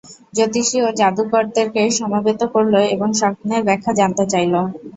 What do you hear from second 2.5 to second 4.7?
করল এবং স্বপ্নের ব্যাখ্যা জানতে চাইল।